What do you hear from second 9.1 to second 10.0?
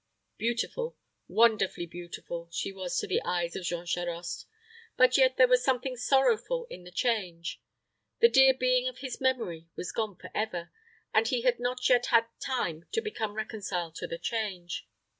memory was